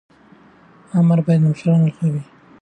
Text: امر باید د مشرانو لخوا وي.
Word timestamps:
امر 0.97 1.19
باید 1.25 1.41
د 1.43 1.45
مشرانو 1.49 1.87
لخوا 1.89 2.07
وي. 2.13 2.23